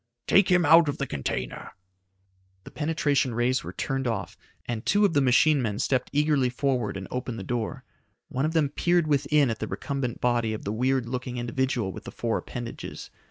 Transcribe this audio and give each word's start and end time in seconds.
"Take 0.25 0.49
him 0.49 0.65
out 0.65 0.89
of 0.89 0.97
the 0.97 1.05
container." 1.05 1.73
The 2.63 2.71
penetration 2.71 3.35
rays 3.35 3.63
were 3.63 3.71
turned 3.71 4.07
off, 4.07 4.35
and 4.65 4.83
two 4.83 5.05
of 5.05 5.13
the 5.13 5.21
machine 5.21 5.61
men 5.61 5.77
stepped 5.77 6.09
eagerly 6.11 6.49
forward 6.49 6.97
and 6.97 7.07
opened 7.11 7.37
the 7.37 7.43
door. 7.43 7.83
One 8.27 8.43
of 8.45 8.53
them 8.53 8.69
peered 8.69 9.05
within 9.05 9.51
at 9.51 9.59
the 9.59 9.67
recumbent 9.67 10.19
body 10.19 10.53
of 10.55 10.65
the 10.65 10.73
weird 10.73 11.07
looking 11.07 11.37
individual 11.37 11.91
with 11.93 12.05
the 12.05 12.11
four 12.11 12.39
appendages. 12.39 13.11